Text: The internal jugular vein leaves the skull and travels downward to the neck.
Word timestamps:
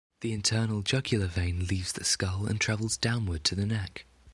The 0.21 0.33
internal 0.33 0.81
jugular 0.81 1.27
vein 1.27 1.67
leaves 1.67 1.91
the 1.91 2.03
skull 2.03 2.47
and 2.47 2.59
travels 2.59 2.97
downward 2.97 3.43
to 3.43 3.53
the 3.53 3.67
neck. 3.67 4.05